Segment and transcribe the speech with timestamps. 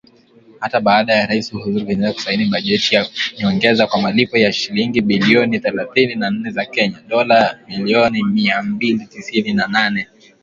[0.59, 3.05] Hata baada ya Rais Uhuru Kenyatta kusaini bajeti ya
[3.39, 9.05] nyongeza kwa malipo ya shilingi bilioni thelathini na nne za Kenya (dola milioni mia mbili
[9.07, 10.07] tisini na nane)